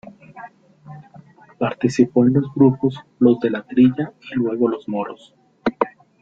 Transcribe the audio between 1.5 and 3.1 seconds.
Participó en los grupos